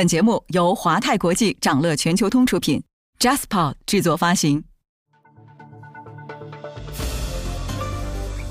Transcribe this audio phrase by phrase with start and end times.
[0.00, 2.82] 本节目由华泰国际掌乐全球通出品
[3.18, 4.64] ，JasPod 制作发行。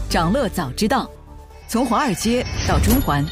[0.08, 1.10] 掌乐早知道，
[1.68, 3.26] 从华尔街到中环，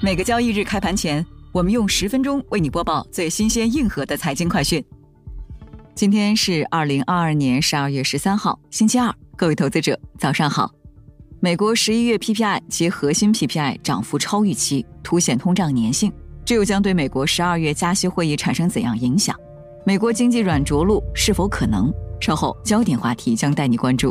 [0.00, 4.82] 每个交易日开盘前，我们用十分钟为你播报最新鲜、硬核的财经快讯。
[5.94, 10.72] 今天是二零二二年十二月十三号，星期二，各位投资者早上好。
[11.38, 16.10] 美国十一月 PPI 及核心 PPI 涨幅超预期，凸显通胀粘性。
[16.48, 19.36] 这又将对美国十二月加息会议产生怎样影响？
[19.84, 21.92] 美国经济软着陆是否可能？
[22.22, 24.10] 稍后焦点话题将带你关注。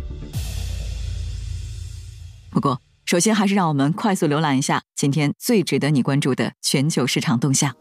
[2.52, 7.74] 不过，首先还是让我们快速浏览一下今天最值得你关注的全球市场动向。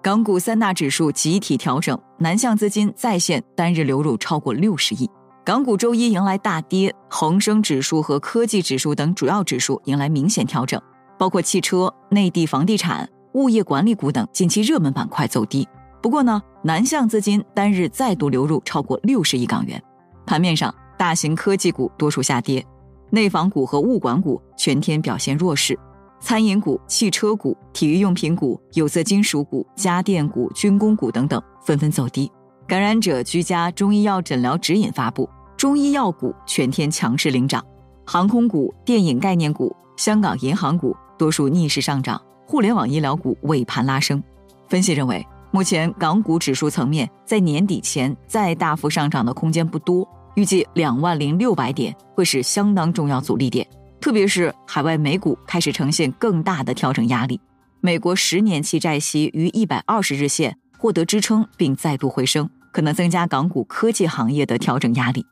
[0.00, 5.06] 港股三大指数集体调整，南向资金再现单日流入超过六十亿。
[5.48, 10.78] 港股周一迎来大跌，恒生指数和科技指数等主要指数迎来明显调整，
[11.16, 15.66] 包括汽车、内地房地产、物业管理股等近期热门板块走低。
[16.02, 19.82] 不过呢，南向资金单日再度流入超过六十亿港元。
[20.26, 22.62] 盘面上，大型科技股多数下跌，
[23.08, 25.74] 内房股和物管股全天表现弱势，
[26.20, 32.30] 餐饮股、汽车股、体育用品股、有色金属股、家电股、军工股等等纷纷走低。
[32.66, 35.26] 感染者居家中医药诊疗指引发布。
[35.58, 37.66] 中医药股全天强势领涨，
[38.06, 44.22] 航空股、电影概念股、香港银行股多数逆势上涨，互联网医疗股尾盘拉升。
[44.68, 53.66] 分析认为，目前港股指数层面在年底前再大幅上涨的空间不多，预计两万零六百点会是相当重要阻力点，
[54.00, 57.40] 特别是海外美股开始呈现更大的调整压力，
[57.80, 62.48] 美国十年期债息于一百二十日线获得支撑并再度回升。
[62.72, 65.24] 可能增加港股科技行业的调整压力。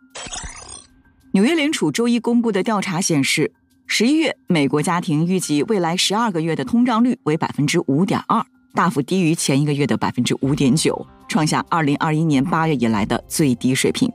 [1.33, 3.53] 纽约联储周一公布的调查显示，
[3.87, 14.11] 十一月美国家庭预计未来十二个月的通胀率为百分之五点二，大幅低于前一个月的百分之五点九，创下二零二一年八月以来的最低水平。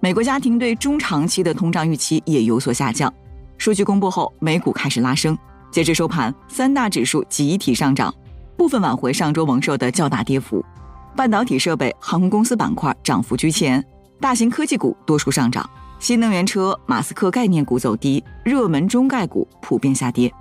[0.00, 3.12] 美国家庭对中长期的通胀预期也有所下降。
[3.58, 5.36] 数据公布后，美股开始拉升，
[5.70, 8.14] 截至收盘，三大指数集体上涨，
[8.56, 10.64] 部分挽回上周蒙受的较大跌幅。
[11.20, 13.84] 半导体设备、航空公司板块涨幅居前，
[14.22, 20.32] 大型科技股多数上涨，新能源车、马斯克概念股走低，热门中概股普遍下跌。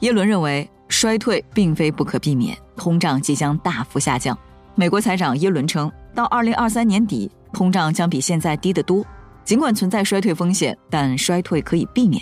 [0.00, 4.36] 耶伦认为，衰退并非不可避免，通胀即将大幅下降。
[4.74, 9.06] 美国财长耶伦称，到二零二三年底，通胀将比现在低得多。
[9.44, 12.20] 尽管存在衰退风险，但衰退可以避免。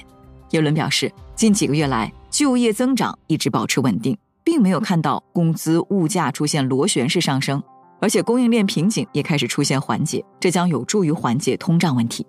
[0.50, 4.14] 耶伦表示，近几个月来，就业增长一直保持稳定。
[4.44, 7.62] 并没有看到工资物价出现螺旋式上升，
[8.00, 12.26] 而且供应链瓶颈也开始出现缓解，这将有助于缓解通胀问题。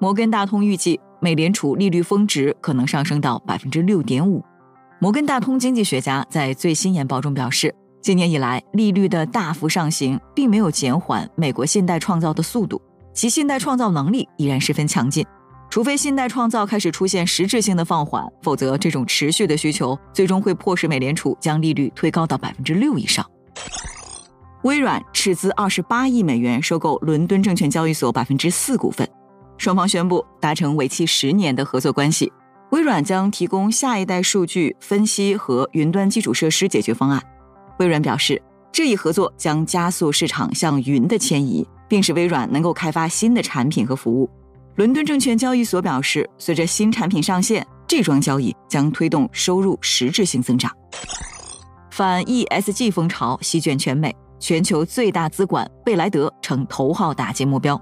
[0.00, 4.44] 摩根大通预计，美联储利率峰值可能上升到百分之六点五。
[4.98, 12.80] 摩根大通经济学家在最新研报中表示，今年以来利率的大幅上行，并没有减缓美国信贷创造的速度，
[13.14, 15.24] 其信贷创造能力依然十分强劲。
[15.74, 23.28] 除非信贷创造开始出现实质性的放缓，否则这种持续的需求最终会迫使美联储将利率推高到百分之六以上。
[24.62, 29.04] 微软斥资二十八亿美元收购伦敦证券交易所百分之四股份，
[29.58, 32.32] 双方宣布达成为期十年的合作关系。
[32.70, 37.20] 微软将提供下一代数据分析和云端基础设施解决方案。
[37.80, 44.30] 微软表示，这一合作将加速市场向云的迁移，并使微软能够开发新的产品和服务。
[44.76, 50.68] 伦敦证券交易所表示，随着新产品上线，这桩交易将推动收入实质性增长。
[51.92, 57.80] 反 ESG 风潮席卷全美，全球最大资管贝莱德成头号打击目标。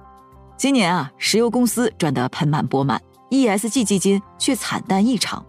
[0.58, 5.42] 今年啊，石油公司赚得盆满钵满，ESG 基金却惨淡异常。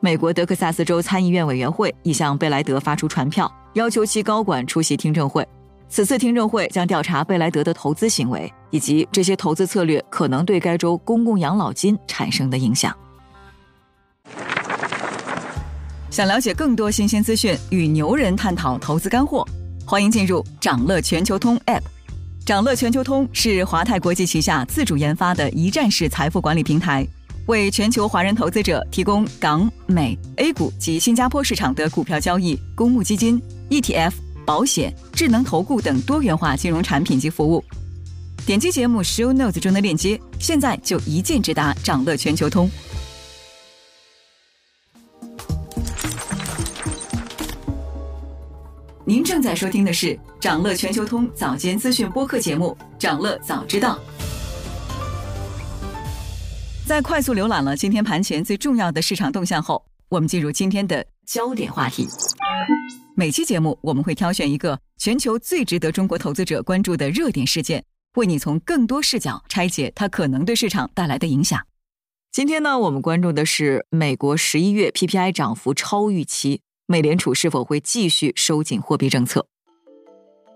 [0.00, 5.48] 美国德克萨斯州参议院委员会已向贝莱德发出传票，要求其高管出席听证会。
[5.92, 12.96] 此次听证会将调查贝莱德的投资行为，以及这些投资策略可能对该州公共养老金产生的影响。
[16.08, 19.44] 想了解更多新鲜资讯，与牛人探讨投资干货，
[19.84, 21.82] 欢迎进入掌乐全球通 App。
[22.46, 27.04] 掌乐全球通是华泰国际旗下自主研发的一站式财富管理平台，
[27.46, 34.12] 为全球华人投资者提供港、美、A 股及新加坡市场的股票交易、公募基金、ETF。
[34.46, 37.64] 保险、智能投顾等多元化金融产品及服务。
[38.46, 42.68] 点击节目 show notes 中的链接，现在就一键直达掌乐全球通。
[49.04, 53.96] 您正在收听的是掌乐全球通早间资讯播客节目《掌乐早知道》。
[56.86, 62.08] 在快速浏览了今天盘前最重要的市场动向后，我们进入今天的焦点话题。
[63.16, 67.84] 每期节目我们会挑选一个全球最值得中国投资者关注的热点事件，
[68.14, 71.60] 为你从更多视角拆解它可能对市场带来的影响。
[72.32, 79.46] 今天呢，我们关注的是美国十一月 PPI 涨幅超预期，美联储是否会继续收紧货币政策？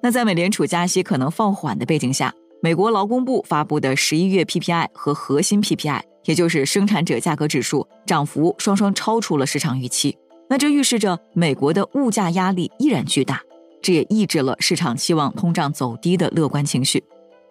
[0.02, 10.16] 那在美联储加息可能放缓的背景下，美国劳工部发布的十一月 PPI 和核心 PPI，也就是生产者价格指数，涨幅双双超出了市场预期。
[10.54, 13.42] 那这预示着美国的物价压力依然巨大，
[13.82, 17.02] 这也抑制了市场期望通胀走低的乐观情绪。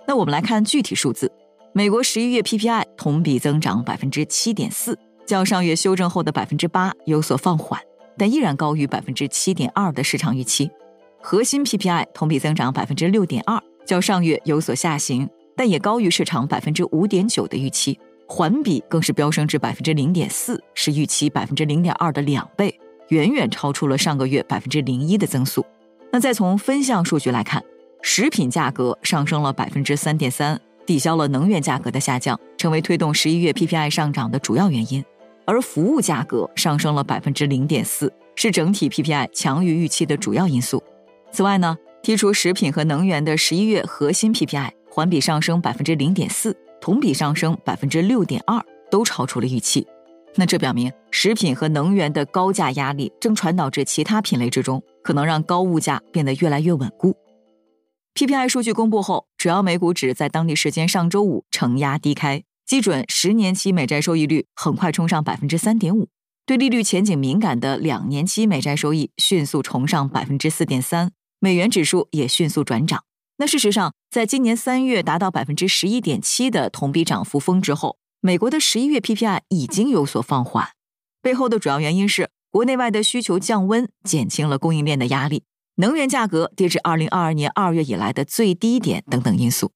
[0.07, 1.29] 那我们来看具体数字，
[1.73, 7.77] 美国十一月 PPI 同比增长百分之七点四，较上月修正后的百分之八有所放缓，
[8.17, 10.71] 但依然高于百分之七点二的市场预期。
[11.21, 17.99] 核心 PPI 同比增长百分之六点二，较上月有所下行，但也高于市场百分之五点九的预期。
[18.29, 22.73] 环比更是飙升至百分之零点四，是预期百分之零点二的两倍，
[23.09, 25.65] 远远超出了上个月百分之零一的增速。
[26.11, 27.63] 那再从分项数据来看，
[28.01, 35.03] 食品价格上升了百分之三点三，抵消了能源价格的下降，成为推动十一月 PPI 上涨的主要原因。
[35.45, 40.81] 而服务价格上升了百分之零点四，是整体 PPI 强于预期的主要因素。
[41.31, 49.85] 此外呢，剔除食品和能源的十一月核心 PPI 环比上升百分之零点四，同比上升百分之六点二，都超出了预期。
[50.35, 57.15] 那这表明食品和能源的高价压力正传导至其他品类之中，可能让高物价变得越来越稳固。
[58.15, 66.09] PPI 数据公布后，主要美股指在当地时间上周五承压低开，基准十年期美债收益率很快冲上百分之三点五，
[66.45, 71.11] 对利率前景敏感的两年期美债收益迅速冲上百分之四点三。
[71.39, 73.03] 美元指数也迅速转涨。
[73.37, 80.69] 那事实上，在今年三月达到百分之十一点七的同比涨幅峰值后，美国的十一月 PPI 已经有所放缓。
[81.21, 85.43] 背后的主要原因是国内外的需求降温，减轻了供应链的压力，
[85.75, 89.73] 能源价格跌至二零二二年二月以来的最低点等等因素。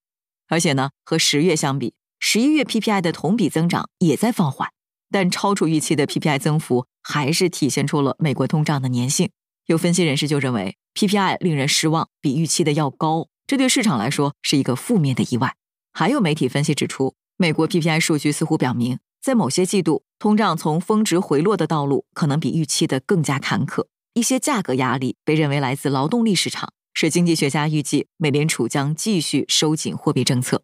[0.48, 4.70] 而且呢，和十月相比，十一月 PPI 的同比增长也在放缓，
[5.12, 9.30] 但超出预期的 PPI 增幅还是体现出了美国通胀的粘性。
[9.66, 10.78] 有分析人士就认为。
[10.94, 15.56] PPI 令人失望，比预期的要高，这对市场来说是一个负面的意外。
[15.92, 23.86] 还有媒体分析指出，美国 PPI 数据似乎表明，在某些季度，通胀从峰值回落的道路可能比预期的更加坎坷。
[24.16, 30.64] 一些价格压力被认为来自劳动力市场，使经济学家预计美联储将继续收紧货币政策。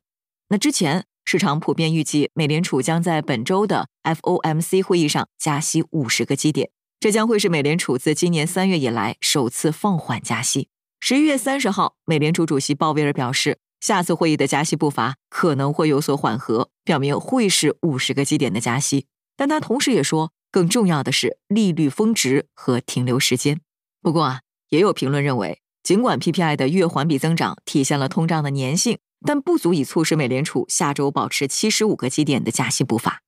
[0.49, 6.71] 那之前，市场普遍预计美联储将在本周的 FOMC 会议上加息五十个基点。
[6.99, 10.69] 这将会是美联储自今年三月以来首次放缓加息。
[10.99, 19.07] 十一月三十号，美联储主席鲍威尔表示，下次会议的加息步伐可能会有所缓和，表明会是五十个基点的加息。
[19.35, 23.59] 但他同时也说，更重要的是利率峰值和停留时间。
[24.01, 24.39] 不过啊，
[24.69, 33.19] 也有评论认为，尽管 PPI 的月环比增长体现了通胀的粘性，但不足以促使美联储下周保持七十五个基点的加息步伐。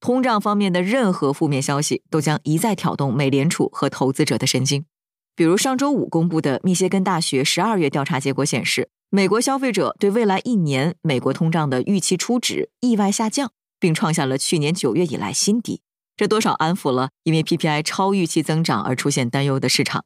[0.00, 4.84] 通胀方面的任何负面消息都将一再挑动美联储和投资者的神经。
[5.36, 15.82] 比如上周五公布的密歇根大学十二月调查结果显示，美国消费者对未来一年美国通胀的预期初值意外下降，并创下了去年九月以来新低。
[16.16, 20.04] 这多少安抚了因为 PPI 超预期增长而出现担忧的市场。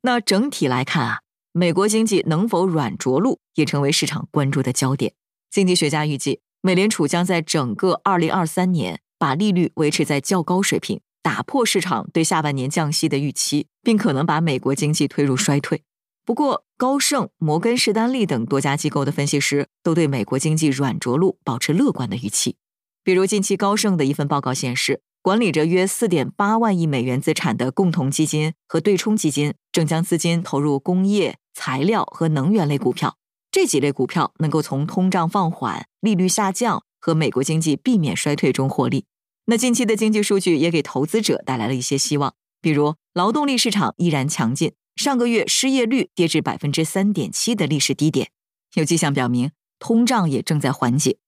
[0.00, 1.20] 那整体来看啊，
[1.52, 5.12] 美国经济能否软着陆也成为市场关注的焦点。
[5.50, 9.00] 经济学家预计，美联储将在整个二零二三年。
[9.18, 15.82] 把利率维持在较高水平，打破市场对下半年降息的预期，并可能把美国经济推入衰退。
[16.26, 22.56] 不过，高盛、摩根士丹利等多家机构的分析师都对美国经济软着陆保持乐观的预期。
[23.04, 33.16] 比如，近期高盛的一份报告显示，管理着约四点八万亿美元资产的共同基金和对冲基金正将资金投入工业、材料和能源类股票。
[33.52, 36.82] 这几类股票能够从通胀放缓、利率下降。
[36.98, 39.04] 和美国经济避免衰退中获利。
[39.44, 48.30] 那近期的经济数据也给投资者带来了一些希望，比如劳动力市场依然强劲，上个月失业率跌至百分之三点七的历史低点，
[48.74, 51.18] 有迹象表明通胀也正在缓解。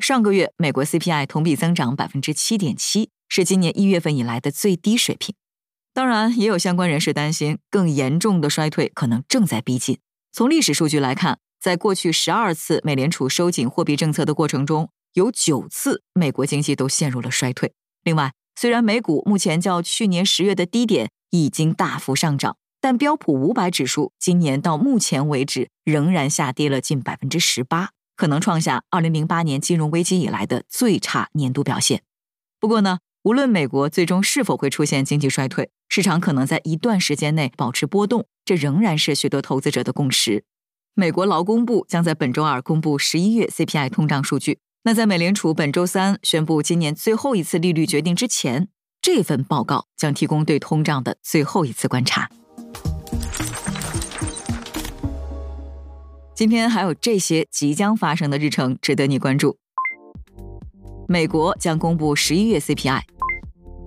[0.00, 5.32] 上个月美国 CPI 同比增长百分之七点七，是今年一月份以来的最低水平。
[5.92, 10.00] 当然，也有相关人士担心，更严重的衰退可能正在逼近。
[10.32, 17.72] 从历史数据来看，在过去十二次美联储收紧货币政策的过程中，有九次，美国经济都陷入了衰退。
[18.02, 32.02] 另外，虽然美股目前较去年十月的低点已经大幅上涨，但标普五百指数今年到目前为止仍然下跌了近百分之十八，可能创下二零零八年金融危机以来的最差年度表现。
[32.60, 40.44] 不过呢，无论美国最终是否会出现经济衰退，市场可能在一段时间内保持波动，这仍然是许多投资者的共识。
[40.92, 44.58] 美国劳工部将在本周二公布十一月 CPI 通胀数据。
[44.82, 48.68] 那在美联储本周三宣布今年最后一次利率决定之前，
[49.00, 52.28] 这份报告将提供对通胀的最后一次观察。
[56.34, 59.56] 今天还有这些即将发生的日程值得你关注：
[61.06, 63.00] 美国将公布十一月 CPI，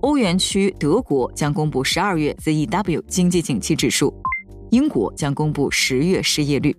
[0.00, 4.14] 欧元区德国将公布十二月 ZEW 经济景气指数，
[4.70, 6.74] 英国将公布十月失业率。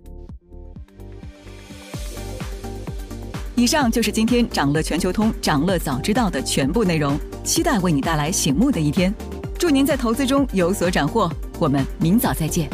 [3.54, 9.14] 以上就是今天掌乐全球通、掌乐早知道的全部内容，期待为你带来醒目的一天。
[9.56, 12.68] 祝您在投资中有所斩获，我们明早再见。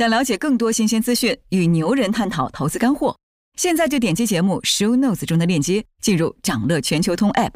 [0.00, 3.14] 想了解更多新鲜资讯，与牛人探讨投资干货，
[3.58, 7.50] 现在就点击节目 show notes 中的链接，进入掌乐全球通 app。